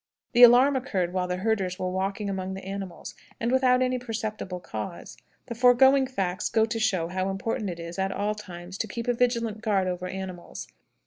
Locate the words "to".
6.65-6.79, 8.79-8.87